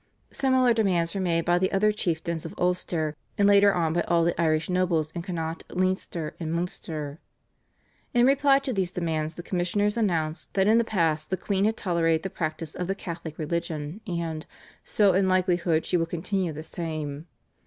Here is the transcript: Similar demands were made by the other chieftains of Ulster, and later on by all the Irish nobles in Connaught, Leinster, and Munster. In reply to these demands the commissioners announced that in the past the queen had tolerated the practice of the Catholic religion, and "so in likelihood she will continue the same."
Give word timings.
Similar 0.31 0.73
demands 0.73 1.13
were 1.13 1.21
made 1.21 1.45
by 1.45 1.59
the 1.59 1.71
other 1.71 1.91
chieftains 1.91 2.43
of 2.43 2.55
Ulster, 2.57 3.15
and 3.37 3.47
later 3.47 3.71
on 3.71 3.93
by 3.93 4.01
all 4.07 4.23
the 4.23 4.41
Irish 4.41 4.67
nobles 4.67 5.11
in 5.11 5.21
Connaught, 5.21 5.63
Leinster, 5.69 6.35
and 6.39 6.51
Munster. 6.51 7.19
In 8.11 8.25
reply 8.25 8.57
to 8.57 8.73
these 8.73 8.89
demands 8.89 9.35
the 9.35 9.43
commissioners 9.43 9.97
announced 9.97 10.51
that 10.55 10.65
in 10.65 10.79
the 10.79 10.83
past 10.83 11.29
the 11.29 11.37
queen 11.37 11.65
had 11.65 11.77
tolerated 11.77 12.23
the 12.23 12.31
practice 12.31 12.73
of 12.73 12.87
the 12.87 12.95
Catholic 12.95 13.37
religion, 13.37 14.01
and 14.07 14.47
"so 14.83 15.13
in 15.13 15.27
likelihood 15.29 15.85
she 15.85 15.97
will 15.97 16.07
continue 16.07 16.51
the 16.51 16.63
same." 16.63 17.27